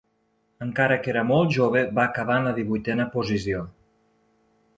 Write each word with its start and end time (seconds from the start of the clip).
Encara 0.65 0.95
que 1.03 1.11
era 1.13 1.23
molt 1.31 1.53
jove, 1.57 1.83
va 1.99 2.07
acabar 2.07 2.39
en 2.41 2.49
la 2.51 2.55
divuitena 2.61 3.07
posició. 3.19 3.63